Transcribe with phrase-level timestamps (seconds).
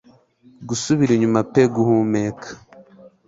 [0.67, 2.49] Gusubira inyuma pe guhumeka